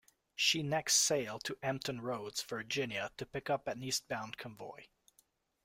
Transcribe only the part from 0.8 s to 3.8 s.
sailed to Hampton Roads, Virginia, to pick up